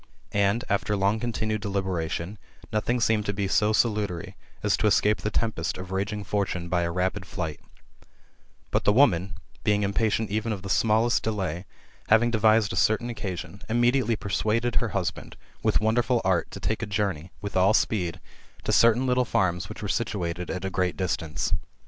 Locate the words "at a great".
20.49-20.97